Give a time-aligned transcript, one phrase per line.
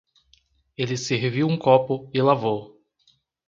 [0.75, 2.81] Ele serviu um copo e lavou.